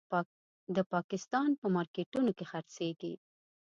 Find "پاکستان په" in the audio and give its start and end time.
0.93-1.67